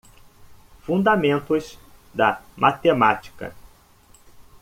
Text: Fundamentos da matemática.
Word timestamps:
Fundamentos 0.87 1.77
da 2.11 2.41
matemática. 2.57 3.55